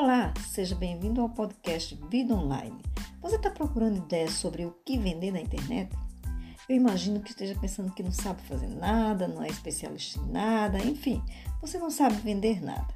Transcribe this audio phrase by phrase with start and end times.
[0.00, 2.80] Olá, seja bem-vindo ao podcast Vida Online.
[3.20, 5.92] Você está procurando ideias sobre o que vender na internet?
[6.68, 10.78] Eu imagino que esteja pensando que não sabe fazer nada, não é especialista em nada,
[10.78, 11.20] enfim,
[11.60, 12.86] você não sabe vender nada.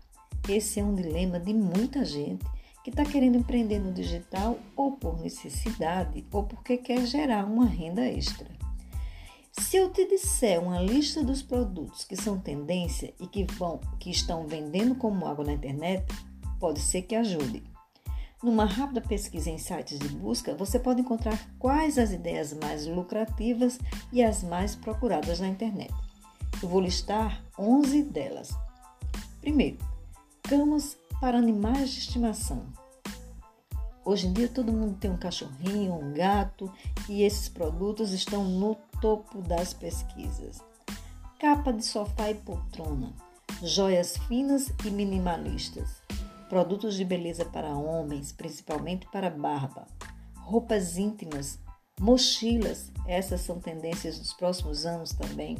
[0.48, 2.46] Esse é um dilema de muita gente
[2.84, 8.06] que está querendo empreender no digital ou por necessidade ou porque quer gerar uma renda
[8.06, 8.48] extra.
[9.50, 14.08] Se eu te disser uma lista dos produtos que são tendência e que, vão, que
[14.08, 16.06] estão vendendo como água na internet,
[16.62, 17.60] pode ser que ajude.
[18.40, 23.80] Numa rápida pesquisa em sites de busca, você pode encontrar quais as ideias mais lucrativas
[24.12, 25.92] e as mais procuradas na internet.
[26.62, 28.56] Eu vou listar 11 delas.
[29.40, 29.78] Primeiro,
[30.44, 32.64] camas para animais de estimação.
[34.04, 36.72] Hoje em dia todo mundo tem um cachorrinho, um gato
[37.08, 40.60] e esses produtos estão no topo das pesquisas.
[41.40, 43.12] Capa de sofá e poltrona,
[43.64, 46.01] joias finas e minimalistas,
[46.52, 49.86] produtos de beleza para homens, principalmente para barba,
[50.36, 51.58] roupas íntimas,
[51.98, 55.56] mochilas, essas são tendências dos próximos anos também,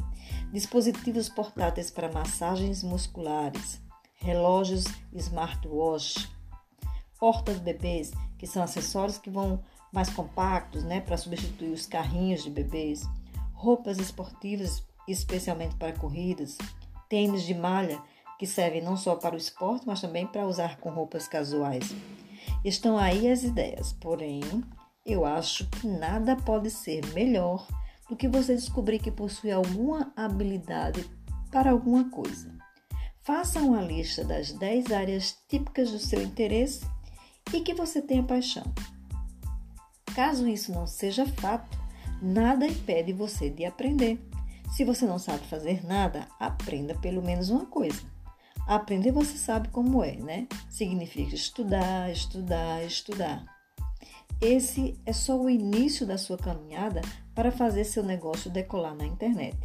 [0.51, 3.81] dispositivos portáteis para massagens musculares,
[4.17, 4.83] relógios
[5.13, 6.31] smartwatch,
[7.19, 12.51] portas bebês, que são acessórios que vão mais compactos, né, para substituir os carrinhos de
[12.51, 13.01] bebês,
[13.51, 16.55] roupas esportivas, especialmente para corridas,
[17.09, 17.99] tênis de malha
[18.37, 21.93] que servem não só para o esporte, mas também para usar com roupas casuais.
[22.63, 24.41] Estão aí as ideias, porém,
[25.05, 27.67] eu acho que nada pode ser melhor
[28.09, 31.05] do que você descobrir que possui alguma habilidade
[31.51, 32.53] para alguma coisa.
[33.21, 36.85] Faça uma lista das 10 áreas típicas do seu interesse
[37.53, 38.63] e que você tenha paixão.
[40.13, 41.77] Caso isso não seja fato,
[42.21, 44.19] nada impede você de aprender.
[44.75, 48.12] Se você não sabe fazer nada, aprenda pelo menos uma coisa.
[48.67, 50.47] Aprender você sabe como é, né?
[50.69, 53.45] Significa estudar, estudar, estudar.
[54.41, 57.01] Esse é só o início da sua caminhada
[57.33, 59.57] para fazer seu negócio decolar na internet.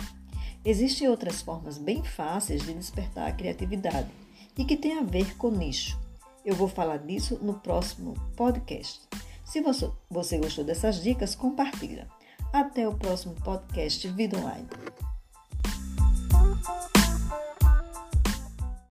[0.65, 4.09] Existem outras formas bem fáceis de despertar a criatividade
[4.57, 5.99] e que tem a ver com nicho.
[6.45, 9.01] Eu vou falar disso no próximo podcast.
[9.45, 12.07] Se você, você gostou dessas dicas, compartilha.
[12.53, 14.67] Até o próximo podcast Vida Online.